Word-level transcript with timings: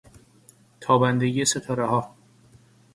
تابندگی 0.81 1.45
ستارهها 1.45 2.13